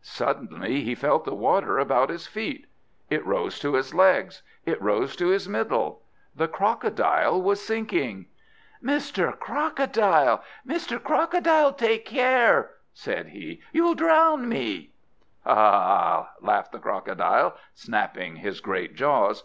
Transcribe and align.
Suddenly 0.00 0.80
he 0.80 0.94
felt 0.94 1.26
the 1.26 1.34
water 1.34 1.78
about 1.78 2.08
his 2.08 2.26
feet! 2.26 2.68
It 3.10 3.22
rose 3.26 3.58
to 3.60 3.74
his 3.74 3.92
legs, 3.92 4.40
it 4.64 4.80
rose 4.80 5.14
to 5.16 5.26
his 5.26 5.46
middle. 5.46 6.00
The 6.34 6.48
Crocodile 6.48 7.42
was 7.42 7.60
sinking! 7.60 8.24
"Mr. 8.82 9.38
Crocodile! 9.38 10.42
Mr. 10.66 10.98
Crocodile! 11.04 11.74
take 11.74 12.06
care!" 12.06 12.76
said 12.94 13.26
he. 13.26 13.60
"You'll 13.74 13.94
drown 13.94 14.48
me!" 14.48 14.92
"Ha, 15.44 15.54
ha, 15.54 16.22
ha!" 16.30 16.30
laughed 16.40 16.72
the 16.72 16.78
Crocodile, 16.78 17.54
snapping 17.74 18.36
his 18.36 18.60
great 18.62 18.94
jaws. 18.94 19.44